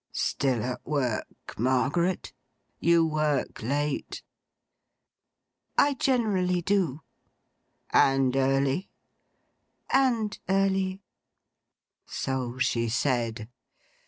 [0.11, 2.33] 'Still at work, Margaret?
[2.79, 4.23] You work late.'
[5.77, 7.01] 'I generally do.'
[7.91, 8.89] 'And early?'
[9.91, 11.03] 'And early.'
[12.07, 13.47] 'So she said.